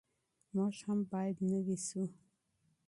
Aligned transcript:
موږ 0.55 0.75
هم 0.87 0.99
باید 1.11 1.37
نوي 1.51 1.77
سو. 1.87 2.03